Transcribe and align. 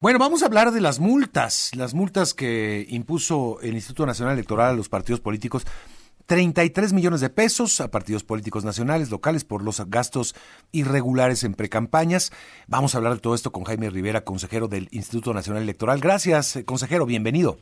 Bueno, 0.00 0.20
vamos 0.20 0.44
a 0.44 0.46
hablar 0.46 0.70
de 0.70 0.80
las 0.80 1.00
multas, 1.00 1.72
las 1.74 1.92
multas 1.92 2.32
que 2.32 2.86
impuso 2.88 3.58
el 3.62 3.74
Instituto 3.74 4.06
Nacional 4.06 4.34
Electoral 4.34 4.70
a 4.70 4.76
los 4.76 4.88
partidos 4.88 5.18
políticos. 5.18 5.66
33 6.26 6.92
millones 6.92 7.20
de 7.20 7.30
pesos 7.30 7.80
a 7.80 7.90
partidos 7.90 8.22
políticos 8.22 8.64
nacionales, 8.64 9.10
locales, 9.10 9.44
por 9.44 9.64
los 9.64 9.84
gastos 9.90 10.36
irregulares 10.70 11.42
en 11.42 11.54
precampañas. 11.54 12.30
Vamos 12.68 12.94
a 12.94 12.98
hablar 12.98 13.14
de 13.14 13.18
todo 13.18 13.34
esto 13.34 13.50
con 13.50 13.64
Jaime 13.64 13.90
Rivera, 13.90 14.20
consejero 14.20 14.68
del 14.68 14.86
Instituto 14.92 15.34
Nacional 15.34 15.64
Electoral. 15.64 15.98
Gracias, 15.98 16.54
eh, 16.54 16.64
consejero, 16.64 17.04
bienvenido. 17.04 17.58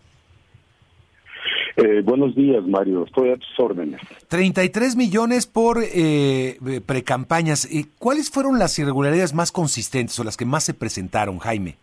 Eh, 1.76 2.02
buenos 2.04 2.34
días, 2.34 2.62
Mario. 2.66 3.06
Estoy 3.06 3.30
a 3.30 3.36
tus 3.38 3.58
órdenes. 3.58 4.02
33 4.28 4.94
millones 4.94 5.46
por 5.46 5.78
eh, 5.82 6.58
precampañas. 6.84 7.66
¿Cuáles 7.98 8.28
fueron 8.28 8.58
las 8.58 8.78
irregularidades 8.78 9.32
más 9.32 9.52
consistentes 9.52 10.20
o 10.20 10.24
las 10.24 10.36
que 10.36 10.44
más 10.44 10.64
se 10.64 10.74
presentaron, 10.74 11.38
Jaime? 11.38 11.78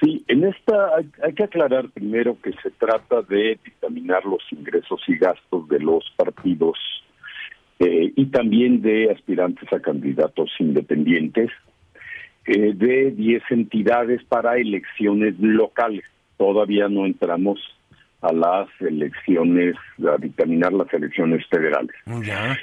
Sí, 0.00 0.24
en 0.28 0.44
esta 0.44 0.96
hay, 0.96 1.34
que 1.34 1.44
aclarar 1.44 1.90
primero 1.90 2.36
que 2.40 2.52
se 2.62 2.70
trata 2.70 3.20
de 3.22 3.58
dictaminar 3.62 4.24
los 4.24 4.42
ingresos 4.50 5.02
y 5.06 5.16
gastos 5.16 5.68
de 5.68 5.78
los 5.78 6.04
partidos 6.16 6.78
eh, 7.78 8.12
y 8.16 8.26
también 8.26 8.80
de 8.80 9.10
aspirantes 9.10 9.70
a 9.72 9.80
candidatos 9.80 10.50
independientes 10.58 11.50
eh, 12.46 12.72
de 12.74 13.10
10 13.10 13.42
entidades 13.50 14.24
para 14.24 14.56
elecciones 14.56 15.34
locales. 15.38 16.04
Todavía 16.38 16.88
no 16.88 17.04
entramos 17.04 17.60
a 18.22 18.32
las 18.32 18.68
elecciones, 18.80 19.76
a 19.98 20.16
dictaminar 20.16 20.72
las 20.72 20.92
elecciones 20.94 21.46
federales. 21.48 21.94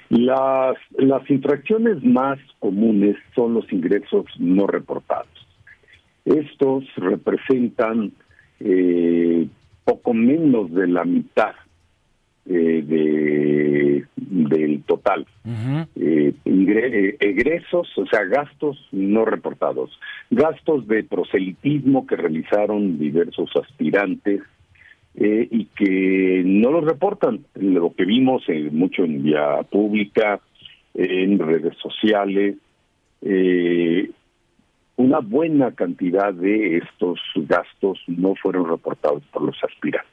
Las, 0.09 0.75
las 0.97 1.29
infracciones 1.29 2.03
más 2.03 2.39
comunes 2.59 3.15
son 3.35 3.53
los 3.53 3.71
ingresos 3.71 4.25
no 4.39 4.65
reportados. 4.65 5.46
Estos 6.27 6.83
representan 6.97 8.11
eh, 8.59 9.47
poco 9.85 10.13
menos 10.13 10.69
de 10.73 10.87
la 10.87 11.05
mitad 11.05 11.53
eh, 12.45 12.83
de, 12.85 14.05
del 14.15 14.83
total. 14.83 15.25
Eh, 15.95 16.33
egresos, 17.19 17.87
o 17.97 18.05
sea, 18.07 18.25
gastos 18.25 18.77
no 18.91 19.23
reportados. 19.23 19.97
Gastos 20.29 20.85
de 20.87 21.05
proselitismo 21.05 22.05
que 22.05 22.17
realizaron 22.17 22.99
diversos 22.99 23.49
aspirantes 23.55 24.41
y 25.19 25.65
que 25.75 26.43
no 26.45 26.71
los 26.71 26.85
reportan. 26.85 27.45
Lo 27.55 27.91
que 27.95 28.05
vimos 28.05 28.43
mucho 28.71 29.03
en 29.03 29.23
vía 29.23 29.63
pública, 29.63 30.41
en 30.93 31.39
redes 31.39 31.75
sociales, 31.77 32.57
eh, 33.21 34.11
una 34.97 35.19
buena 35.19 35.71
cantidad 35.71 36.33
de 36.33 36.77
estos 36.77 37.19
gastos 37.35 37.99
no 38.07 38.33
fueron 38.35 38.67
reportados 38.67 39.23
por 39.31 39.43
los 39.43 39.55
aspirantes. 39.63 40.11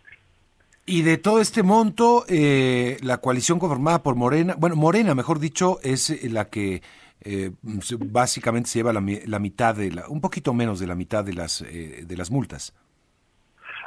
Y 0.86 1.02
de 1.02 1.16
todo 1.16 1.41
este 1.41 1.62
monto, 1.62 2.24
eh, 2.28 2.98
la 3.02 3.18
coalición 3.18 3.58
conformada 3.58 4.02
por 4.02 4.16
Morena, 4.16 4.54
bueno, 4.58 4.76
Morena, 4.76 5.14
mejor 5.14 5.41
dicho, 5.41 5.78
es 5.82 6.10
eh, 6.10 6.28
la 6.30 6.50
que 6.50 6.82
eh, 7.22 7.50
básicamente 7.98 8.68
se 8.68 8.80
lleva 8.80 8.92
la, 8.92 9.00
mitad 9.00 9.74
de 9.74 9.91
la, 9.91 10.06
un 10.08 10.20
poquito 10.20 10.52
menos 10.52 10.78
de 10.78 10.86
la 10.86 10.94
mitad 10.94 11.24
de 11.24 11.32
las 11.32 11.64
de 11.64 12.16
las 12.19 12.30
multas. 12.30 12.74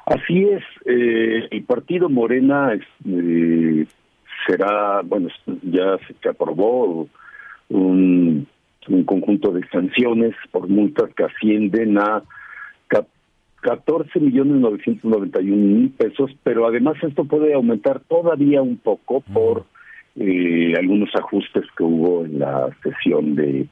Así 0.08 0.44
es, 0.45 0.64
el 0.86 1.64
partido 1.66 2.09
Morena 2.09 2.72
será, 4.48 5.02
bueno, 5.04 5.28
ya 5.61 5.98
se 6.22 6.30
aprobó 6.30 7.08
un 7.70 8.48
un 8.90 9.04
conjunto 9.04 9.52
de 9.52 9.68
sanciones 9.70 10.36
por 10.52 10.68
multas 10.68 11.14
que 11.16 11.24
ascienden 11.24 11.98
a 11.98 12.24
14 13.62 14.20
millones 14.20 14.62
991 14.62 15.56
mil 15.56 15.90
pesos, 15.90 16.32
pero 16.44 16.68
además 16.68 16.96
esto 17.02 17.26
puede 17.26 17.54
aumentar 17.54 18.00
todavía 18.02 18.62
un 18.62 18.78
poco 18.78 19.22
por 19.22 19.66
eh, 20.16 20.73
algunos 20.78 21.10
ajustes 21.16 21.66
que 21.76 21.84
hubo 21.84 22.23
en 22.26 22.39
la 22.39 22.70
sesión 22.84 23.36
de, 23.36 23.67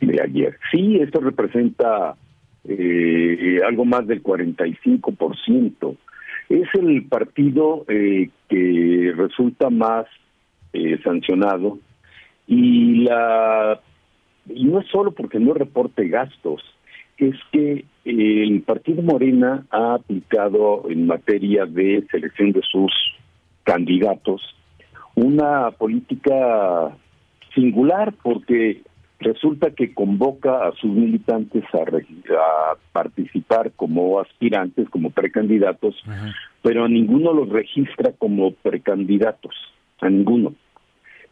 de 0.00 0.22
ayer. 0.22 0.58
Sí, 0.70 0.98
esto 1.00 1.20
representa 1.20 2.16
eh, 2.64 3.60
algo 3.66 3.84
más 3.84 4.06
del 4.06 4.22
45%. 4.22 5.96
Es 6.48 6.68
el 6.74 7.06
partido 7.06 7.84
eh, 7.88 8.30
que 8.48 9.12
resulta 9.16 9.70
más 9.70 10.06
sancionado 11.02 11.78
y 12.46 13.02
la 13.04 13.80
y 14.48 14.64
no 14.64 14.80
es 14.80 14.86
solo 14.88 15.12
porque 15.12 15.38
no 15.38 15.54
reporte 15.54 16.08
gastos, 16.08 16.62
es 17.18 17.34
que 17.52 17.84
el 18.04 18.62
Partido 18.62 19.02
Morena 19.02 19.66
ha 19.70 19.94
aplicado 19.94 20.84
en 20.88 21.06
materia 21.06 21.66
de 21.66 22.04
selección 22.10 22.52
de 22.52 22.62
sus 22.62 22.92
candidatos 23.64 24.40
una 25.14 25.72
política 25.72 26.96
singular 27.54 28.14
porque 28.22 28.82
resulta 29.18 29.72
que 29.72 29.92
convoca 29.92 30.68
a 30.68 30.72
sus 30.80 30.90
militantes 30.90 31.64
a, 31.74 32.76
participar 32.92 33.72
como 33.74 34.20
aspirantes, 34.20 34.88
como 34.90 35.10
precandidatos, 35.10 35.96
pero 36.62 36.84
a 36.84 36.88
ninguno 36.88 37.32
los 37.32 37.48
registra 37.48 38.12
como 38.12 38.52
precandidatos, 38.52 39.54
a 40.00 40.08
ninguno. 40.08 40.54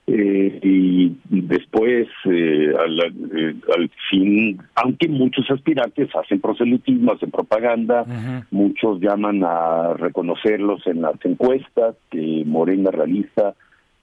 Eh, 0.09 0.61
y 0.63 1.17
después 1.25 2.07
eh, 2.27 2.71
eh, 2.71 3.55
al, 3.77 3.91
fin, 4.09 4.57
aunque 4.77 5.09
muchos 5.09 5.51
aspirantes 5.51 6.15
hacen 6.15 6.41
proselitismo, 6.41 7.13
hacen 7.13 7.33
propaganda, 7.33 8.05
muchos 8.53 9.01
llaman 9.01 9.43
a 9.43 9.95
reconocerlos 9.95 10.87
en 10.87 11.03
las 11.03 11.17
encuestas 11.25 11.97
que 12.11 12.45
Morena 12.47 12.93
realiza 12.93 13.55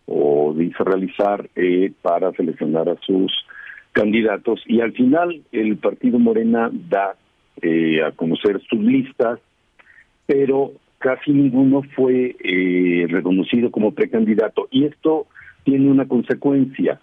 o 0.05 0.53
dice 0.53 0.83
realizar 0.83 1.47
para 2.01 2.33
seleccionar 2.33 2.89
a 2.89 2.97
sus 3.05 3.31
candidatos. 3.93 4.61
Y 4.65 4.81
al 4.81 4.91
final 4.91 5.41
el 5.53 5.77
partido 5.77 6.19
Morena 6.19 6.69
da 6.89 7.15
a 8.05 8.11
conocer 8.11 8.61
sus 8.69 8.81
listas, 8.81 9.39
pero 10.25 10.73
casi 10.97 11.31
ninguno 11.31 11.81
fue 11.95 12.35
reconocido 13.07 13.71
como 13.71 13.93
precandidato. 13.93 14.67
Y 14.69 14.83
esto 14.83 15.27
tiene 15.63 15.89
una 15.89 16.07
consecuencia, 16.07 16.99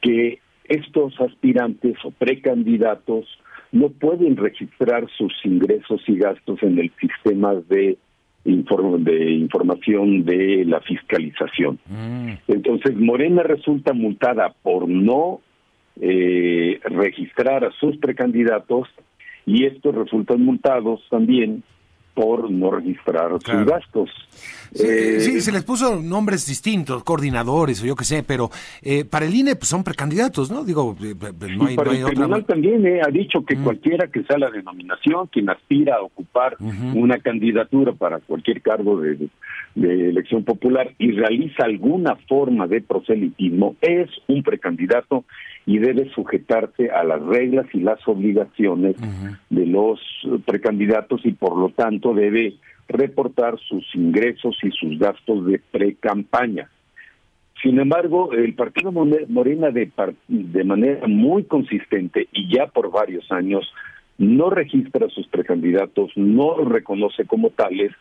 que 0.00 0.38
estos 0.64 1.20
aspirantes 1.20 1.96
o 2.04 2.10
precandidatos 2.10 3.26
no 3.72 3.88
pueden 3.90 4.36
registrar 4.36 5.06
sus 5.16 5.32
ingresos 5.44 6.02
y 6.06 6.16
gastos 6.16 6.62
en 6.62 6.78
el 6.78 6.90
sistema 7.00 7.54
de, 7.54 7.98
de 8.44 9.30
información 9.32 10.24
de 10.24 10.64
la 10.64 10.80
fiscalización. 10.80 11.78
Mm. 11.86 12.32
Entonces, 12.48 12.96
Morena 12.96 13.42
resulta 13.42 13.92
multada 13.92 14.54
por 14.62 14.88
no 14.88 15.40
eh, 16.00 16.80
registrar 16.84 17.64
a 17.64 17.72
sus 17.72 17.96
precandidatos 17.98 18.88
y 19.46 19.64
estos 19.64 19.94
resultan 19.94 20.42
multados 20.42 21.00
también 21.08 21.62
por 22.16 22.50
no 22.50 22.70
registrar 22.70 23.30
sus 23.44 23.64
gastos. 23.66 24.10
Eh, 24.74 25.20
sí, 25.20 25.40
se 25.42 25.52
les 25.52 25.62
puso 25.64 26.00
nombres 26.00 26.46
distintos, 26.46 27.04
coordinadores 27.04 27.82
o 27.82 27.86
yo 27.86 27.94
qué 27.94 28.04
sé, 28.04 28.22
pero 28.22 28.50
eh, 28.82 29.04
para 29.04 29.26
el 29.26 29.34
INE 29.34 29.54
pues, 29.54 29.68
son 29.68 29.84
precandidatos, 29.84 30.50
¿no? 30.50 30.64
Digo, 30.64 30.96
eh, 31.02 31.14
no 31.56 31.66
hay, 31.66 31.76
para 31.76 31.92
el 31.92 32.04
tribunal 32.04 32.44
también 32.46 32.84
ha 33.04 33.10
dicho 33.10 33.44
que 33.44 33.54
mm. 33.54 33.64
cualquiera 33.64 34.06
que 34.08 34.22
sea 34.24 34.38
la 34.38 34.50
denominación, 34.50 35.26
quien 35.26 35.50
aspira 35.50 35.96
a 35.96 36.02
ocupar 36.02 36.56
una 36.94 37.18
candidatura 37.18 37.92
para 37.92 38.18
cualquier 38.20 38.62
cargo 38.62 38.98
de, 39.00 39.28
de 39.74 40.08
elección 40.08 40.42
popular 40.42 40.94
y 40.98 41.12
realiza 41.12 41.64
alguna 41.64 42.16
forma 42.28 42.66
de 42.66 42.80
proselitismo, 42.80 43.76
es 43.82 44.08
un 44.26 44.42
precandidato 44.42 45.24
y 45.66 45.78
debe 45.78 46.08
sujetarse 46.14 46.90
a 46.90 47.02
las 47.04 47.20
reglas 47.22 47.66
y 47.72 47.80
las 47.80 47.98
obligaciones 48.06 48.96
de 49.50 49.66
los 49.66 50.00
precandidatos 50.44 51.20
y 51.24 51.32
por 51.32 51.56
lo 51.56 51.70
tanto 51.70 52.05
debe 52.14 52.54
reportar 52.88 53.58
sus 53.68 53.84
ingresos 53.94 54.56
y 54.62 54.70
sus 54.70 54.98
gastos 54.98 55.46
de 55.46 55.60
pre-campaña. 55.70 56.70
Sin 57.62 57.80
embargo, 57.80 58.32
el 58.32 58.54
Partido 58.54 58.92
Morena 58.92 59.70
de, 59.70 60.64
manera 60.64 61.06
muy 61.08 61.44
consistente 61.44 62.28
y 62.32 62.54
ya 62.54 62.66
por 62.66 62.90
varios 62.90 63.30
años 63.32 63.72
no 64.18 64.50
registra 64.50 65.06
a 65.06 65.10
sus 65.10 65.26
precandidatos, 65.28 66.12
no 66.16 66.56
reconoce 66.64 67.24
como 67.24 67.50
tales, 67.50 67.92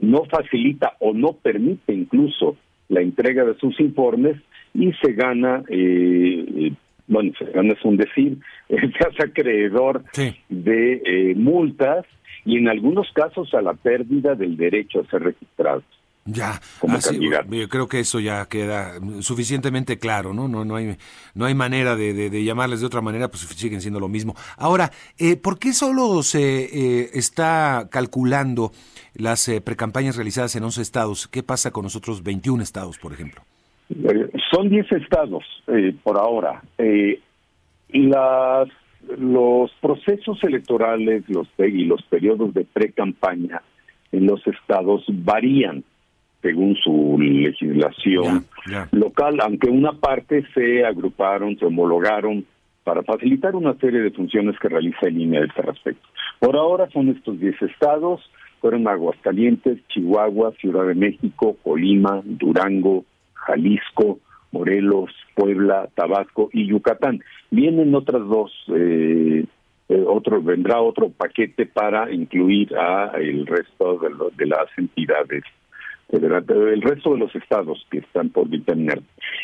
no 0.00 0.24
facilita 0.24 0.96
o 0.98 1.12
no 1.12 1.34
permite 1.34 1.92
incluso 1.92 2.56
la 2.88 3.00
entrega 3.00 3.44
de 3.44 3.54
sus 3.54 3.78
informes 3.80 4.36
y 4.74 4.92
se 4.94 5.12
gana 5.12 5.62
eh, 5.68 6.72
bueno, 7.06 7.32
es 7.40 7.84
un 7.84 7.96
decir, 7.96 8.38
se 8.68 9.08
hace 9.08 9.24
acreedor 9.24 10.04
de 10.48 11.02
eh, 11.04 11.34
multas 11.36 12.06
y 12.44 12.58
en 12.58 12.68
algunos 12.68 13.10
casos 13.12 13.52
a 13.54 13.62
la 13.62 13.74
pérdida 13.74 14.34
del 14.34 14.56
derecho 14.56 15.00
a 15.00 15.10
ser 15.10 15.22
registrado. 15.22 15.82
Ya, 16.24 16.60
yo 17.50 17.68
creo 17.68 17.88
que 17.88 17.98
eso 17.98 18.20
ya 18.20 18.46
queda 18.46 19.00
suficientemente 19.20 19.98
claro, 19.98 20.32
¿no? 20.32 20.46
No, 20.46 20.64
no 20.64 20.76
hay, 20.76 20.96
no 21.34 21.46
hay 21.46 21.54
manera 21.54 21.96
de, 21.96 22.44
llamarles 22.44 22.78
de 22.78 22.86
otra 22.86 23.00
manera, 23.00 23.28
pues 23.28 23.42
siguen 23.42 23.80
siendo 23.80 23.98
lo 23.98 24.08
mismo. 24.08 24.36
Ahora, 24.56 24.92
eh, 25.18 25.36
¿por 25.36 25.58
qué 25.58 25.72
solo 25.72 26.22
se 26.22 26.40
eh, 26.40 27.10
está 27.14 27.88
calculando 27.90 28.70
las 29.14 29.48
eh, 29.48 29.60
precampañas 29.60 30.14
realizadas 30.14 30.54
en 30.54 30.62
11 30.62 30.82
estados? 30.82 31.26
¿Qué 31.26 31.42
pasa 31.42 31.72
con 31.72 31.82
los 31.82 31.96
otros 31.96 32.22
21 32.22 32.62
estados, 32.62 32.98
por 32.98 33.12
ejemplo? 33.12 33.42
Son 34.52 34.68
10 34.68 34.92
estados 34.92 35.44
por 36.02 36.18
ahora. 36.18 36.62
las, 37.88 38.68
los 39.18 39.70
procesos 39.80 40.42
electorales 40.44 41.24
los, 41.28 41.48
y 41.58 41.84
los 41.84 42.02
periodos 42.02 42.54
de 42.54 42.64
precampaña 42.64 43.62
en 44.12 44.26
los 44.26 44.46
estados 44.46 45.04
varían 45.08 45.84
según 46.42 46.74
su 46.76 47.16
legislación 47.20 48.44
local, 48.90 49.38
aunque 49.40 49.70
una 49.70 49.92
parte 49.92 50.44
se 50.54 50.84
agruparon, 50.84 51.56
se 51.56 51.64
homologaron 51.64 52.44
para 52.82 53.04
facilitar 53.04 53.54
una 53.54 53.74
serie 53.74 54.00
de 54.00 54.10
funciones 54.10 54.58
que 54.58 54.68
realiza 54.68 55.06
el 55.06 55.20
INE 55.20 55.38
a 55.38 55.44
este 55.44 55.62
respecto. 55.62 56.06
Por 56.40 56.56
ahora 56.56 56.90
son 56.90 57.10
estos 57.10 57.38
10 57.38 57.62
estados, 57.62 58.20
fueron 58.60 58.88
Aguascalientes, 58.88 59.78
Chihuahua, 59.88 60.52
Ciudad 60.60 60.86
de 60.86 60.96
México, 60.96 61.56
Colima, 61.62 62.22
Durango, 62.24 63.04
Jalisco, 63.34 64.18
Morelos, 64.52 65.10
Puebla, 65.34 65.88
Tabasco 65.94 66.50
y 66.52 66.66
Yucatán. 66.66 67.20
Vienen 67.50 67.94
otras 67.94 68.22
dos, 68.26 68.52
eh, 68.68 69.44
eh, 69.88 70.04
otro 70.06 70.42
vendrá 70.42 70.80
otro 70.80 71.10
paquete 71.10 71.66
para 71.66 72.12
incluir 72.12 72.74
a 72.76 73.12
el 73.18 73.46
resto 73.46 73.98
de, 73.98 74.10
de 74.36 74.46
las 74.46 74.66
entidades 74.76 75.42
el 76.12 76.82
resto 76.82 77.12
de 77.12 77.18
los 77.18 77.34
estados 77.34 77.86
que 77.90 77.98
están 77.98 78.28
por 78.28 78.48
dictaminar. 78.48 79.00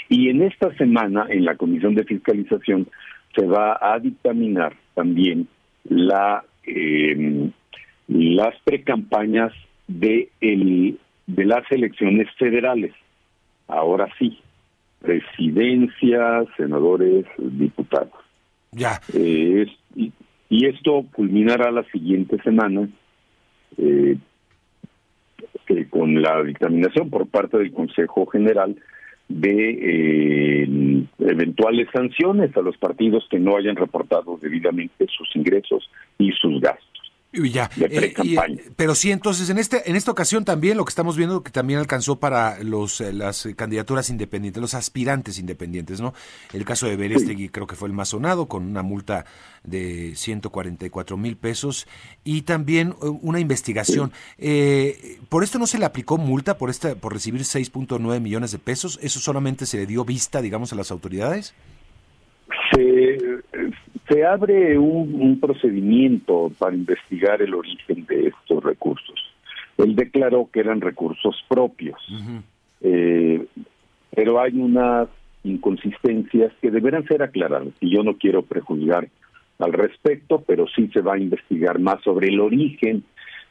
Y 0.09 0.29
en 0.29 0.43
esta 0.43 0.75
semana, 0.77 1.27
en 1.29 1.45
la 1.45 1.57
Comisión 1.57 1.95
de 1.95 2.05
Fiscalización, 2.05 2.89
se 3.35 3.47
va 3.47 3.79
a 3.81 3.99
dictaminar 3.99 4.75
también 4.95 5.49
la 5.85 6.45
eh, 6.67 7.51
las 8.09 8.55
precampañas 8.65 9.53
de 9.87 10.31
el, 10.41 10.99
de 11.27 11.45
las 11.45 11.71
elecciones 11.71 12.29
federales. 12.39 12.93
Ahora 13.67 14.09
sí, 14.19 14.39
presidencia, 15.01 16.45
senadores, 16.57 17.25
diputados. 17.39 18.13
Ya. 18.73 19.01
Eh, 19.15 19.67
y, 19.95 20.13
esto 20.67 21.07
culminará 21.13 21.71
la 21.71 21.85
siguiente 21.85 22.41
semana. 22.43 22.89
Eh, 23.77 24.17
con 25.91 26.21
la 26.23 26.43
dictaminación 26.43 27.11
por 27.11 27.27
parte 27.29 27.59
del 27.59 27.73
Consejo 27.73 28.27
General 28.27 28.75
de 29.29 30.63
eh, 30.63 31.07
eventuales 31.19 31.89
sanciones 31.93 32.57
a 32.57 32.63
los 32.63 32.77
partidos 32.79 33.27
que 33.31 33.39
no 33.39 33.57
hayan 33.57 33.77
reportado 33.77 34.39
debidamente 34.41 35.07
sus 35.09 35.29
ingresos 35.37 35.91
y 36.17 36.33
sus 36.33 36.61
gastos. 36.61 36.88
Ya, 37.31 37.71
eh, 37.77 38.15
pero 38.75 38.95
sí, 38.95 39.11
entonces 39.11 39.51
en 39.51 39.59
este 39.59 39.91
en 39.91 39.97
esta 39.97 40.11
ocasión 40.11 40.47
también 40.47 40.79
lo 40.79 40.87
que 40.87 40.89
estamos 40.89 41.15
viendo 41.15 41.43
que 41.43 41.51
también 41.51 41.79
alcanzó 41.79 42.17
para 42.17 42.63
los 42.65 43.03
eh, 43.03 43.13
las 43.13 43.47
candidaturas 43.55 44.09
independientes, 44.09 44.63
los 44.63 44.73
aspirantes 44.73 45.39
independientes, 45.39 46.01
¿no? 46.01 46.15
El 46.55 46.65
caso 46.65 46.87
de 46.87 46.97
Berestegui 46.97 47.51
creo 47.51 47.67
que 47.67 47.77
fue 47.77 47.89
el 47.89 47.95
más 47.95 48.09
sonado 48.09 48.49
con 48.49 48.67
una 48.67 48.83
multa 48.83 49.27
de 49.63 50.15
144 50.17 51.19
mil 51.19 51.37
pesos 51.37 51.87
y 52.25 52.43
también 52.43 52.97
eh, 53.03 53.09
una 53.21 53.41
investigación. 53.41 54.11
por 55.29 55.45
esto 55.45 55.59
no 55.59 55.67
se 55.67 55.79
le 55.79 55.85
aplicó 55.85 56.17
multa 56.17 56.57
por 56.57 56.71
esta 56.71 56.95
por 56.95 57.13
recibir 57.13 57.43
6.9 57.43 58.21
millones 58.21 58.53
de 58.53 58.59
pesos. 58.59 58.99
Eso 59.03 59.21
solamente 59.21 59.67
se 59.67 59.77
le 59.77 59.87
dio 59.87 60.03
vista, 60.03 60.41
digamos, 60.41 60.73
a 60.73 60.77
las 60.77 60.91
autoridades. 60.91 61.53
Se 64.09 64.25
abre 64.25 64.79
un, 64.79 65.39
procedimiento 65.41 66.51
para 66.59 66.75
investigar 66.75 67.43
el 67.43 67.55
origen 67.55 68.07
de 68.07 68.29
estos 68.29 68.65
recursos. 68.65 69.17
Él 69.77 69.95
declaró 69.95 70.49
que 70.53 70.61
eran 70.61 70.81
recursos 70.81 71.45
propios, 71.49 72.01
eh, 72.81 73.45
pero 74.15 74.41
hay 74.41 74.59
unas 74.59 75.09
inconsistencias 75.45 76.53
que 76.61 76.71
deberán 76.71 77.07
ser 77.07 77.23
aclaradas 77.23 77.75
y 77.81 77.91
yo 77.95 78.03
no 78.03 78.17
quiero 78.17 78.43
prejuzgar 78.43 79.09
al 79.59 79.73
respecto, 79.73 80.43
pero 80.47 80.67
sí 80.69 80.89
se 80.93 81.01
va 81.01 81.15
a 81.15 81.19
investigar 81.19 81.79
más 81.79 82.03
sobre 82.03 82.29
el 82.29 82.41
origen 82.41 83.05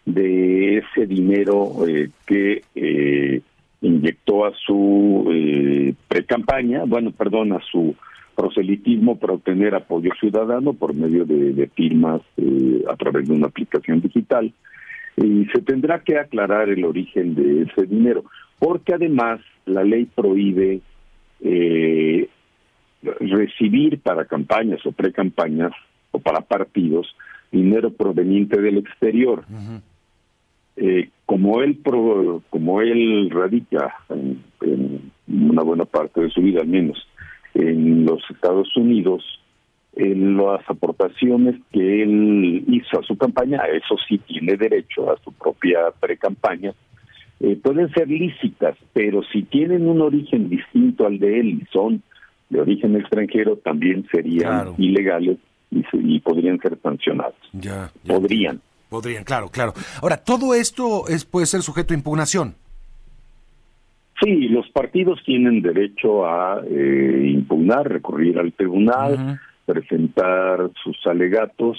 de 0.05 0.77
ese 0.77 1.05
dinero 1.05 1.85
eh, 1.85 2.09
que 2.25 2.63
eh, 2.75 3.41
inyectó 3.81 4.45
a 4.45 4.53
su 4.53 5.29
eh, 5.33 5.93
pre-campaña, 6.07 6.83
bueno, 6.85 7.11
perdón, 7.11 7.51
a 7.51 7.59
su 7.59 7.93
proselitismo 8.37 9.17
para 9.17 9.33
obtener 9.33 9.73
apoyo 9.73 10.11
ciudadano 10.19 10.73
por 10.73 10.93
medio 10.93 11.25
de, 11.25 11.67
firmas 11.75 12.21
eh, 12.37 12.83
a 12.87 12.95
través 12.95 13.27
de 13.27 13.33
una 13.33 13.47
aplicación 13.47 13.99
digital. 13.99 14.53
Y 15.17 15.45
se 15.45 15.63
tendrá 15.63 16.03
que 16.03 16.19
aclarar 16.19 16.69
el 16.69 16.85
origen 16.85 17.33
de 17.33 17.63
ese 17.63 17.87
dinero, 17.87 18.25
porque 18.59 18.93
además 18.93 19.41
la 19.65 19.83
ley 19.83 20.05
prohíbe 20.05 20.81
eh, 21.41 22.29
recibir 23.01 23.99
para 24.01 24.25
campañas 24.25 24.85
o 24.85 24.91
pre-campañas 24.91 25.71
o 26.11 26.19
para 26.19 26.41
partidos 26.41 27.07
dinero 27.51 27.89
proveniente 27.91 28.61
del 28.61 28.77
exterior. 28.77 29.45
Eh, 30.75 31.09
como 31.25 31.61
él 31.63 31.79
como 32.51 32.81
él 32.81 33.31
radica 33.31 33.95
en, 34.09 35.11
una 35.27 35.63
buena 35.63 35.85
parte 35.85 36.21
de 36.21 36.29
su 36.29 36.39
vida 36.39 36.61
al 36.61 36.67
menos 36.67 36.99
en 37.57 38.05
los 38.05 38.21
Estados 38.29 38.75
Unidos, 38.77 39.23
en 39.95 40.37
las 40.37 40.61
aportaciones 40.69 41.55
que 41.71 42.03
él 42.03 42.63
hizo 42.67 42.99
a 42.99 43.03
su 43.03 43.17
campaña, 43.17 43.61
eso 43.73 43.95
sí 44.07 44.19
tiene 44.19 44.55
derecho 44.55 45.11
a 45.11 45.17
su 45.23 45.31
propia 45.33 45.91
pre-campaña, 45.99 46.73
eh, 47.39 47.59
pueden 47.61 47.91
ser 47.93 48.07
lícitas, 48.07 48.77
pero 48.93 49.21
si 49.31 49.43
tienen 49.43 49.87
un 49.87 50.01
origen 50.01 50.49
distinto 50.49 51.05
al 51.05 51.19
de 51.19 51.39
él 51.39 51.47
y 51.61 51.65
son 51.71 52.03
de 52.49 52.61
origen 52.61 52.95
extranjero, 52.95 53.57
también 53.57 54.07
serían 54.11 54.73
ilegales 54.77 55.37
y, 55.71 56.19
podrían 56.19 56.59
ser 56.59 56.77
sancionados. 56.81 57.35
Ya, 57.53 57.91
Podrían. 58.07 58.61
Podrían, 58.89 59.23
claro, 59.23 59.49
claro. 59.49 59.73
Ahora, 60.01 60.17
todo 60.17 60.53
esto 60.53 61.07
es, 61.09 61.25
puede 61.25 61.45
ser 61.45 61.61
sujeto 61.61 61.93
a 61.93 61.97
impugnación. 61.97 62.55
Sí, 64.21 64.47
los 64.47 64.67
partidos 64.69 65.21
tienen 65.23 65.61
derecho 65.61 66.25
a 66.25 66.61
eh, 66.67 67.29
impugnar, 67.33 67.87
recurrir 67.87 68.39
al 68.39 68.51
tribunal, 68.53 69.39
presentar 69.65 70.71
sus 70.83 70.97
alegatos 71.05 71.77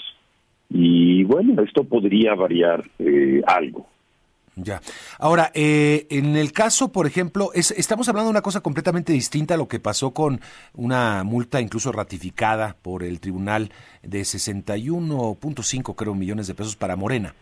y 0.69 1.23
bueno, 1.25 1.61
esto 1.63 1.83
podría 1.83 2.35
variar 2.35 2.83
eh, 2.99 3.41
algo. 3.45 3.87
Ya. 4.55 4.81
Ahora, 5.17 5.51
eh, 5.53 6.07
en 6.09 6.35
el 6.35 6.51
caso, 6.51 6.91
por 6.91 7.07
ejemplo, 7.07 7.51
es, 7.53 7.71
estamos 7.71 8.09
hablando 8.09 8.27
de 8.27 8.31
una 8.31 8.41
cosa 8.41 8.61
completamente 8.61 9.13
distinta 9.13 9.53
a 9.53 9.57
lo 9.57 9.67
que 9.67 9.79
pasó 9.79 10.11
con 10.11 10.41
una 10.73 11.23
multa 11.23 11.61
incluso 11.61 11.91
ratificada 11.91 12.75
por 12.81 13.03
el 13.03 13.19
tribunal 13.19 13.71
de 14.03 14.21
61.5, 14.21 15.95
creo, 15.95 16.15
millones 16.15 16.47
de 16.47 16.55
pesos 16.55 16.75
para 16.75 16.95
Morena. 16.95 17.33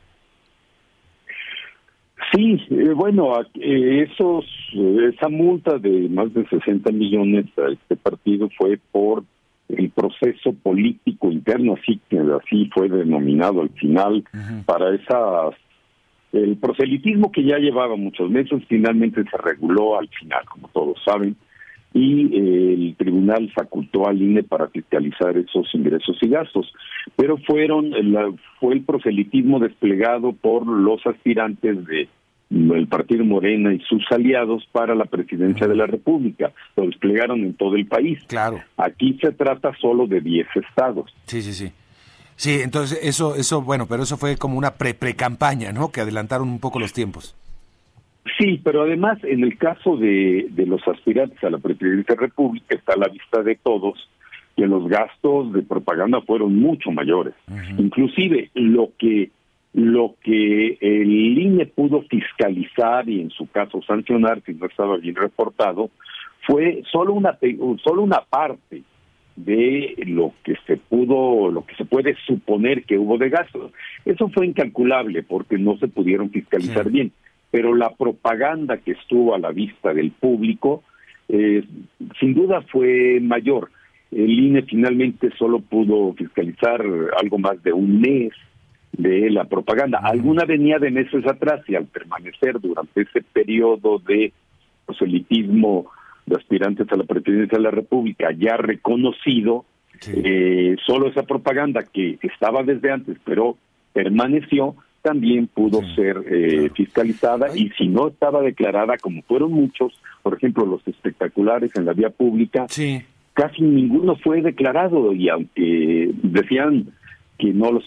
Sí, 2.33 2.61
eh, 2.69 2.91
bueno, 2.93 3.39
eh, 3.55 4.07
esos, 4.09 4.45
esa 4.73 5.29
multa 5.29 5.77
de 5.77 6.09
más 6.09 6.33
de 6.33 6.45
60 6.47 6.91
millones 6.91 7.45
a 7.57 7.71
este 7.71 7.95
partido 7.95 8.49
fue 8.57 8.79
por 8.91 9.23
el 9.69 9.89
proceso 9.91 10.53
político 10.53 11.31
interno, 11.31 11.75
así 11.81 11.99
que 12.09 12.19
así 12.19 12.69
fue 12.73 12.89
denominado 12.89 13.61
al 13.61 13.69
final, 13.69 14.23
para 14.65 14.95
esas 14.95 15.55
el 16.33 16.57
proselitismo 16.57 17.31
que 17.31 17.43
ya 17.43 17.57
llevaba 17.57 17.95
muchos 17.95 18.29
meses 18.29 18.61
finalmente 18.67 19.23
se 19.23 19.37
reguló 19.37 19.97
al 19.97 20.09
final, 20.09 20.43
como 20.45 20.67
todos 20.69 20.97
saben, 21.05 21.35
y 21.93 22.25
eh, 22.35 22.73
el 22.73 22.95
tribunal 22.97 23.49
facultó 23.55 24.07
al 24.07 24.21
INE 24.21 24.43
para 24.43 24.67
fiscalizar 24.67 25.37
esos 25.37 25.73
ingresos 25.73 26.17
y 26.21 26.27
gastos. 26.27 26.71
Pero 27.15 27.37
fueron 27.37 27.91
fue 28.59 28.75
el 28.75 28.81
proselitismo 28.83 29.59
desplegado 29.59 30.33
por 30.33 30.67
los 30.67 31.05
aspirantes 31.07 31.85
de 31.85 32.09
el 32.49 32.87
Partido 32.87 33.25
Morena 33.25 33.73
y 33.73 33.79
sus 33.81 34.03
aliados 34.11 34.67
para 34.71 34.95
la 34.95 35.05
presidencia 35.05 35.67
de 35.67 35.75
la 35.75 35.85
República. 35.85 36.51
Lo 36.75 36.85
desplegaron 36.85 37.39
en 37.41 37.53
todo 37.53 37.75
el 37.75 37.85
país. 37.87 38.23
Claro. 38.27 38.61
Aquí 38.77 39.17
se 39.21 39.31
trata 39.31 39.73
solo 39.79 40.07
de 40.07 40.21
10 40.21 40.47
estados. 40.55 41.13
Sí, 41.25 41.41
sí, 41.41 41.53
sí. 41.53 41.71
Sí, 42.35 42.59
entonces 42.61 42.99
eso, 43.01 43.35
eso, 43.35 43.61
bueno, 43.61 43.87
pero 43.87 44.03
eso 44.03 44.15
fue 44.15 44.37
como 44.37 44.57
una 44.57 44.75
pre-pre-campaña, 44.75 45.71
¿no? 45.73 45.91
Que 45.91 46.01
adelantaron 46.01 46.47
un 46.47 46.59
poco 46.59 46.79
los 46.79 46.93
tiempos. 46.93 47.35
Sí, 48.37 48.61
pero 48.63 48.83
además 48.83 49.17
en 49.23 49.43
el 49.43 49.57
caso 49.57 49.97
de, 49.97 50.47
de 50.51 50.65
los 50.65 50.85
aspirantes 50.87 51.43
a 51.43 51.49
la 51.49 51.57
presidencia 51.57 52.13
de 52.13 52.21
la 52.21 52.27
República 52.27 52.75
está 52.75 52.93
a 52.93 52.97
la 52.97 53.07
vista 53.07 53.41
de 53.41 53.55
todos 53.55 54.07
que 54.57 54.65
los 54.65 54.87
gastos 54.87 55.53
de 55.53 55.61
propaganda 55.61 56.19
fueron 56.21 56.55
mucho 56.59 56.91
mayores. 56.91 57.35
Inclusive 57.77 58.49
lo 58.55 58.89
que 58.97 59.29
lo 59.77 60.15
que 60.23 60.79
el 60.81 61.37
INE 61.37 61.67
pudo 61.67 62.01
fiscalizar 62.01 63.07
y 63.07 63.21
en 63.21 63.29
su 63.29 63.45
caso 63.45 63.79
sancionar 63.83 64.41
si 64.43 64.55
no 64.55 64.65
estaba 64.65 64.97
bien 64.97 65.13
reportado, 65.13 65.91
fue 66.47 66.81
solo 66.91 67.13
una 67.13 67.37
solo 67.83 68.01
una 68.01 68.21
parte 68.21 68.81
de 69.35 69.93
lo 70.07 70.33
que 70.43 70.55
se 70.65 70.77
pudo, 70.77 71.51
lo 71.51 71.63
que 71.63 71.75
se 71.75 71.85
puede 71.85 72.15
suponer 72.25 72.85
que 72.85 72.97
hubo 72.97 73.19
de 73.19 73.29
gastos. 73.29 73.71
Eso 74.03 74.29
fue 74.29 74.47
incalculable 74.47 75.21
porque 75.21 75.59
no 75.59 75.77
se 75.77 75.87
pudieron 75.87 76.31
fiscalizar 76.31 76.89
bien, 76.89 77.11
pero 77.51 77.75
la 77.75 77.91
propaganda 77.91 78.77
que 78.77 78.93
estuvo 78.93 79.35
a 79.35 79.39
la 79.39 79.51
vista 79.51 79.93
del 79.93 80.09
público, 80.09 80.81
eh, 81.29 81.63
sin 82.19 82.33
duda 82.33 82.61
fue 82.71 83.19
mayor. 83.21 83.69
El 84.09 84.31
INE 84.31 84.63
finalmente 84.63 85.29
solo 85.37 85.59
pudo 85.59 86.13
fiscalizar 86.13 86.83
algo 87.21 87.37
más 87.37 87.61
de 87.61 87.73
un 87.73 88.01
mes 88.01 88.33
de 88.97 89.29
la 89.29 89.45
propaganda. 89.45 89.99
Alguna 90.03 90.45
venía 90.45 90.79
de 90.79 90.91
meses 90.91 91.25
atrás 91.25 91.61
y 91.67 91.75
al 91.75 91.85
permanecer 91.85 92.59
durante 92.59 93.01
ese 93.01 93.21
periodo 93.21 93.99
de 93.99 94.33
proselitismo 94.85 95.91
de 96.25 96.35
aspirantes 96.35 96.91
a 96.91 96.97
la 96.97 97.03
presidencia 97.03 97.57
de 97.57 97.63
la 97.63 97.71
República 97.71 98.31
ya 98.37 98.57
reconocido, 98.57 99.65
eh, 100.07 100.75
solo 100.85 101.07
esa 101.07 101.23
propaganda 101.23 101.83
que 101.83 102.19
estaba 102.21 102.63
desde 102.63 102.91
antes, 102.91 103.17
pero 103.23 103.57
permaneció, 103.93 104.75
también 105.01 105.47
pudo 105.47 105.81
ser 105.95 106.21
eh, 106.29 106.69
fiscalizada 106.75 107.55
y 107.55 107.69
si 107.77 107.87
no 107.87 108.09
estaba 108.09 108.41
declarada, 108.41 108.97
como 108.97 109.21
fueron 109.21 109.53
muchos, 109.53 109.93
por 110.21 110.33
ejemplo, 110.35 110.65
los 110.65 110.85
espectaculares 110.85 111.71
en 111.75 111.85
la 111.85 111.93
vía 111.93 112.09
pública, 112.09 112.67
casi 113.33 113.61
ninguno 113.61 114.17
fue 114.17 114.41
declarado 114.41 115.13
y 115.13 115.29
aunque 115.29 116.11
decían 116.23 116.87
que 117.37 117.53
no 117.53 117.71
los 117.71 117.85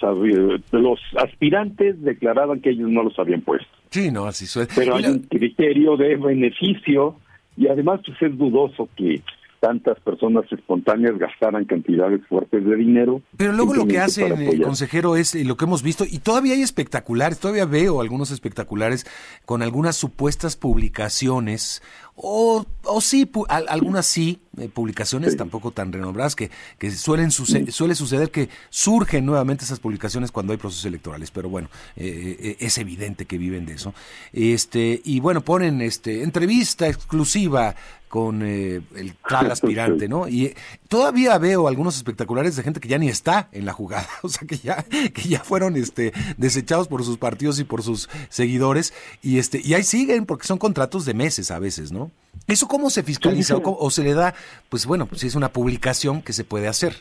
los 0.73 1.01
aspirantes 1.17 2.01
declaraban 2.03 2.61
que 2.61 2.71
ellos 2.71 2.89
no 2.89 3.03
los 3.03 3.19
habían 3.19 3.43
puesto. 3.43 3.69
Sí, 3.91 4.11
no, 4.11 4.27
así 4.27 4.47
suele. 4.47 4.69
Pero 4.75 4.97
hay 4.97 5.07
un 5.07 5.21
criterio 5.21 5.97
de 5.97 6.17
beneficio 6.17 7.17
y 7.57 7.69
además 7.69 8.01
pues 8.07 8.21
es 8.23 8.39
dudoso 8.39 8.89
que 8.97 9.21
tantas 9.61 10.01
personas 10.01 10.51
espontáneas 10.51 11.19
gastaran 11.19 11.67
cantidades 11.67 12.27
fuertes 12.27 12.65
de 12.65 12.77
dinero. 12.77 13.21
Pero 13.37 13.53
luego 13.53 13.75
lo 13.75 13.87
que 13.87 13.99
hace 13.99 14.27
el 14.27 14.63
consejero 14.63 15.17
es 15.17 15.35
lo 15.35 15.57
que 15.57 15.67
hemos 15.67 15.83
visto, 15.83 16.05
y 16.11 16.19
todavía 16.19 16.55
hay 16.55 16.63
espectaculares, 16.63 17.39
todavía 17.39 17.67
veo 17.67 18.01
algunos 18.01 18.31
espectaculares 18.31 19.07
con 19.45 19.63
algunas 19.63 19.97
supuestas 19.97 20.57
publicaciones, 20.57 21.83
o, 22.23 22.67
o 22.85 23.01
sí, 23.01 23.31
algunas 23.49 24.05
sí, 24.05 24.41
eh, 24.59 24.69
publicaciones 24.69 25.37
tampoco 25.37 25.71
tan 25.71 25.91
renombradas, 25.91 26.37
que, 26.37 26.51
que 26.79 26.91
suelen 26.91 27.31
suele 27.31 27.95
suceder 27.95 28.31
que 28.31 28.51
surgen 28.69 29.25
nuevamente 29.25 29.65
esas 29.65 29.81
publicaciones 29.81 30.31
cuando 30.31 30.53
hay 30.53 30.59
procesos 30.59 30.85
electorales, 30.85 31.31
pero 31.31 31.49
bueno, 31.49 31.71
eh, 31.97 32.37
eh, 32.39 32.57
es 32.61 32.77
evidente 32.77 33.25
que 33.25 33.39
viven 33.39 33.65
de 33.65 33.75
eso. 33.75 33.95
Este, 34.33 35.01
y 35.03 35.21
bueno, 35.21 35.41
ponen 35.41 35.81
este 35.81 36.23
entrevista 36.23 36.89
exclusiva 36.89 37.75
con 38.09 38.43
el 38.43 39.15
tal 39.27 39.51
aspirante, 39.53 40.09
¿no? 40.09 40.29
Y 40.29 40.55
todavía 40.89 41.39
veo 41.39 41.69
algunos 41.69 41.97
espectaculares 41.97 42.57
de 42.57 42.65
gente 42.65 42.81
que 42.81 42.89
ya 42.89 42.99
ni 42.99 43.09
está 43.09 43.49
en 43.53 43.65
la 43.65 43.73
jugada, 43.73 44.09
o 44.23 44.29
sea 44.29 44.47
que 44.47 44.59
ya 44.59 44.83
que 44.83 45.23
ya 45.29 45.43
fueron 45.43 45.77
este 45.77 46.13
desechados 46.37 46.89
por 46.89 47.05
sus 47.05 47.17
partidos 47.17 47.61
y 47.61 47.65
por 47.65 47.83
sus 47.83 48.11
seguidores 48.29 48.93
y 49.23 49.39
este 49.39 49.63
y 49.65 49.75
ahí 49.75 49.85
siguen 49.85 50.27
porque 50.27 50.47
son 50.47 50.59
contratos 50.59 51.07
de 51.07 51.15
meses 51.15 51.51
a 51.51 51.59
veces, 51.61 51.93
¿no? 51.93 52.10
¿Eso 52.47 52.67
cómo 52.67 52.91
se 52.91 53.03
fiscaliza 53.03 53.57
o, 53.57 53.91
se 53.91 54.03
le 54.03 54.15
da, 54.15 54.35
pues 54.69 54.87
bueno, 54.87 55.09
si 55.13 55.27
es 55.27 55.37
una 55.37 55.51
publicación 55.51 56.23
que 56.23 56.33
se 56.33 56.45
puede 56.45 56.69
hacer? 56.69 56.93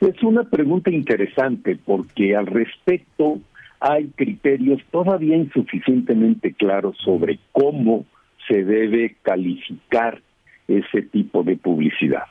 Es 0.00 0.22
una 0.22 0.44
pregunta 0.44 0.90
interesante 0.90 1.78
porque 1.84 2.34
al 2.34 2.46
respecto 2.46 3.40
hay 3.80 4.08
criterios 4.16 4.82
todavía 4.90 5.36
insuficientemente 5.36 6.52
claros 6.54 6.96
sobre 7.04 7.38
cómo 7.52 8.04
se 8.48 8.64
debe 8.64 9.16
calificar 9.22 10.20
ese 10.66 11.02
tipo 11.02 11.42
de 11.42 11.56
publicidad. 11.56 12.24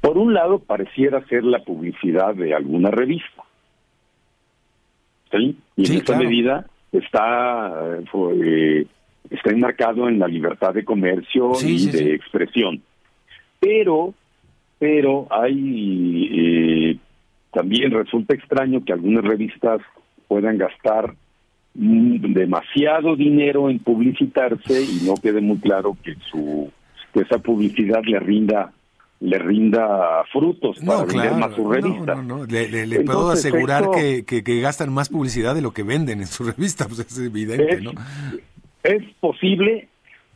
Por 0.00 0.18
un 0.18 0.34
lado, 0.34 0.58
pareciera 0.58 1.24
ser 1.26 1.44
la 1.44 1.60
publicidad 1.60 2.34
de 2.34 2.54
alguna 2.54 2.90
revista. 2.90 3.42
¿Sí? 5.30 5.56
Y 5.76 5.90
en 5.90 5.98
esa 5.98 6.16
medida 6.18 6.66
está 6.92 7.72
eh, 8.44 8.86
está 9.32 9.50
enmarcado 9.50 10.08
en 10.08 10.18
la 10.18 10.28
libertad 10.28 10.74
de 10.74 10.84
comercio 10.84 11.52
y 11.62 11.90
de 11.90 12.14
expresión. 12.14 12.82
Pero, 13.58 14.14
pero 14.78 15.26
hay 15.30 16.28
eh, 16.32 16.98
también 17.52 17.90
resulta 17.92 18.34
extraño 18.34 18.84
que 18.84 18.92
algunas 18.92 19.24
revistas 19.24 19.80
puedan 20.28 20.58
gastar 20.58 21.14
demasiado 21.74 23.16
dinero 23.16 23.70
en 23.70 23.78
publicitarse 23.78 24.82
y 24.82 25.06
no 25.06 25.14
quede 25.14 25.40
muy 25.40 25.58
claro 25.58 25.96
que 26.02 26.14
su 26.30 26.70
que 27.14 27.20
esa 27.20 27.38
publicidad 27.38 28.02
le 28.04 28.18
rinda 28.18 28.72
le 29.20 29.38
rinda 29.38 30.24
frutos 30.32 30.78
para 30.84 31.04
vender 31.04 31.34
más 31.34 31.54
su 31.54 31.70
revista. 31.70 32.16
No, 32.16 32.44
Le, 32.44 33.00
puedo 33.04 33.30
asegurar 33.30 33.84
que, 33.94 34.24
que, 34.24 34.60
gastan 34.60 34.92
más 34.92 35.08
publicidad 35.08 35.54
de 35.54 35.62
lo 35.62 35.72
que 35.72 35.84
venden 35.84 36.20
en 36.20 36.26
su 36.26 36.42
revista, 36.50 36.88
pues 36.88 37.00
es 37.00 37.18
evidente, 37.18 37.80
¿no? 37.80 37.92
Es 38.82 39.02
posible 39.20 39.88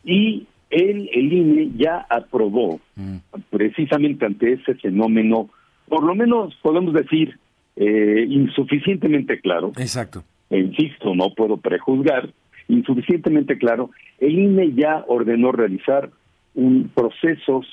y 0.03 0.47
el, 0.69 1.09
el 1.13 1.33
INE 1.33 1.71
ya 1.77 2.05
aprobó 2.09 2.79
mm. 2.95 3.17
precisamente 3.49 4.25
ante 4.25 4.53
ese 4.53 4.75
fenómeno, 4.75 5.49
por 5.87 6.03
lo 6.03 6.15
menos 6.15 6.55
podemos 6.61 6.93
decir, 6.93 7.37
eh, 7.75 8.25
insuficientemente 8.27 9.39
claro. 9.39 9.71
Exacto. 9.77 10.23
E 10.49 10.59
insisto, 10.59 11.13
no 11.13 11.33
puedo 11.35 11.57
prejuzgar, 11.57 12.29
insuficientemente 12.67 13.57
claro, 13.57 13.91
el 14.19 14.37
INE 14.37 14.73
ya 14.73 15.03
ordenó 15.07 15.51
realizar 15.51 16.09
un 16.55 16.89
procesos 16.93 17.67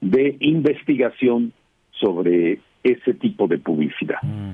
de 0.00 0.36
investigación 0.40 1.52
sobre 1.92 2.60
ese 2.82 3.14
tipo 3.14 3.48
de 3.48 3.58
publicidad. 3.58 4.22
Mm. 4.22 4.52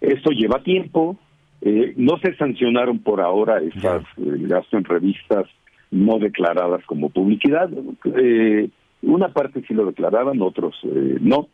Esto 0.00 0.30
lleva 0.30 0.62
tiempo, 0.62 1.16
eh, 1.64 1.94
no 1.96 2.18
se 2.18 2.34
sancionaron 2.34 2.98
por 2.98 3.20
ahora 3.20 3.60
esas 3.60 4.02
eh, 4.16 4.36
gastos 4.40 4.72
en 4.74 4.84
revistas 4.84 5.46
no 5.92 6.18
declaradas 6.18 6.84
como 6.86 7.10
publicidad. 7.10 7.70
Eh, 8.16 8.68
una 9.02 9.28
parte 9.28 9.62
sí 9.68 9.72
lo 9.72 9.86
declaraban, 9.86 10.42
otros 10.42 10.76
no, 11.20 11.48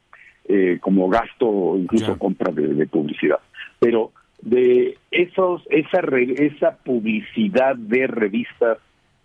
como 0.80 1.08
gasto, 1.08 1.76
incluso 1.76 2.18
compra 2.18 2.52
de, 2.52 2.86
publicidad. 2.86 3.38
Pero 3.78 4.12
de 4.40 4.96
esos, 5.10 5.62
esa, 5.70 6.00
esa 6.36 6.76
publicidad 6.76 7.76
de 7.76 8.06
revistas 8.06 8.78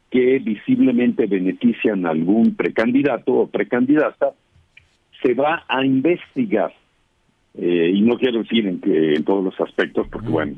que 0.10 0.40
visiblemente 0.40 1.28
benefician 1.28 2.06
a 2.06 2.10
algún 2.10 2.56
precandidato 2.56 3.34
o 3.34 3.48
precandidata, 3.48 4.34
se 5.22 5.34
va 5.34 5.64
a 5.68 5.86
investigar 5.86 6.74
eh, 7.56 7.92
y 7.94 8.02
no 8.02 8.18
quiero 8.18 8.40
decir 8.40 8.68
en, 8.68 8.82
que, 8.82 9.14
en 9.14 9.24
todos 9.24 9.44
los 9.44 9.60
aspectos, 9.60 10.08
porque 10.08 10.30
bueno, 10.30 10.56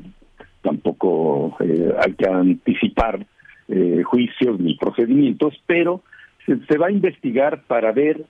tampoco 0.66 1.56
eh, 1.60 1.92
hay 2.04 2.14
que 2.14 2.28
anticipar 2.28 3.24
eh, 3.68 4.02
juicios 4.02 4.58
ni 4.58 4.74
procedimientos, 4.74 5.54
pero 5.64 6.02
se, 6.44 6.76
va 6.76 6.88
a 6.88 6.92
investigar 6.92 7.62
para 7.62 7.92
ver 7.92 8.24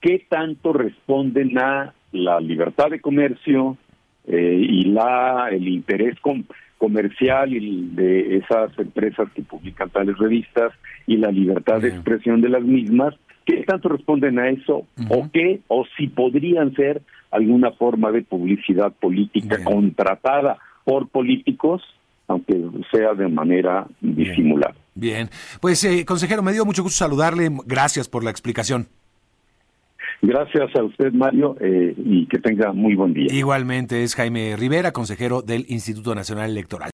qué 0.00 0.24
tanto 0.28 0.72
responden 0.72 1.58
a 1.58 1.92
la 2.12 2.40
libertad 2.40 2.90
de 2.90 3.00
comercio 3.00 3.76
y 4.24 4.84
la 4.84 5.48
el 5.50 5.66
interés 5.66 6.16
comercial 6.78 7.52
y 7.52 7.88
de 7.92 8.36
esas 8.36 8.76
empresas 8.78 9.28
que 9.34 9.42
publican 9.42 9.90
tales 9.90 10.16
revistas 10.18 10.72
y 11.08 11.16
la 11.16 11.32
libertad 11.32 11.80
de 11.80 11.88
expresión 11.88 12.40
de 12.40 12.48
las 12.48 12.62
mismas, 12.62 13.14
qué 13.44 13.64
tanto 13.64 13.88
responden 13.88 14.38
a 14.38 14.48
eso 14.48 14.86
o 15.08 15.28
qué 15.32 15.60
o 15.66 15.84
si 15.96 16.06
podrían 16.06 16.72
ser 16.74 17.02
alguna 17.32 17.72
forma 17.72 18.12
de 18.12 18.22
publicidad 18.22 18.92
política 18.92 19.62
contratada 19.64 20.58
por 20.84 21.08
políticos, 21.08 21.82
aunque 22.28 22.54
sea 22.92 23.14
de 23.14 23.28
manera 23.28 23.86
disimulada. 24.00 24.74
Bien, 24.94 25.28
pues 25.60 25.82
eh, 25.84 26.04
consejero, 26.04 26.42
me 26.42 26.52
dio 26.52 26.64
mucho 26.64 26.82
gusto 26.82 26.98
saludarle, 26.98 27.50
gracias 27.66 28.08
por 28.08 28.24
la 28.24 28.30
explicación. 28.30 28.88
Gracias 30.24 30.70
a 30.76 30.84
usted, 30.84 31.12
Mario, 31.12 31.56
eh, 31.60 31.94
y 31.96 32.26
que 32.26 32.38
tenga 32.38 32.72
muy 32.72 32.94
buen 32.94 33.12
día. 33.12 33.26
Igualmente 33.32 34.04
es 34.04 34.14
Jaime 34.14 34.54
Rivera, 34.56 34.92
consejero 34.92 35.42
del 35.42 35.66
Instituto 35.68 36.14
Nacional 36.14 36.50
Electoral. 36.50 36.90